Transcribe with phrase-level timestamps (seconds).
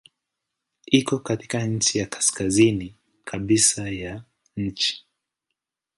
[0.87, 1.67] Iko katika
[2.09, 4.23] kaskazini kabisa ya
[4.57, 5.05] nchi.